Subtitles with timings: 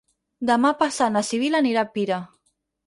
[0.49, 2.21] Demà passat na Sibil·la anirà a Pira.